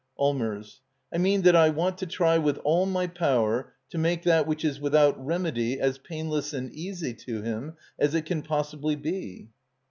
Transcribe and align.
Allmers. 0.17 0.81
I 1.13 1.19
mean 1.19 1.43
that 1.43 1.55
I 1.55 1.69
want 1.69 1.99
to 1.99 2.07
try 2.07 2.39
with 2.39 2.57
all 2.63 2.87
my 2.87 3.05
power 3.05 3.71
to 3.91 3.99
make 3.99 4.23
that 4.23 4.47
which 4.47 4.65
is 4.65 4.79
without 4.79 5.23
remedy 5.23 5.79
as 5.79 5.99
painless 5.99 6.53
and 6.53 6.73
easy 6.73 7.13
to 7.13 7.43
him 7.43 7.73
as 7.99 8.15
it 8.15 8.25
can 8.25 8.41
possibly 8.41 8.95
be. 8.95 9.49